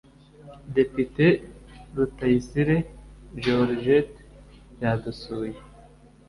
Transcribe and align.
depite 0.75 1.25
rutayisire 1.95 2.77
georgette 3.41 4.19
yadusuye 4.81 5.57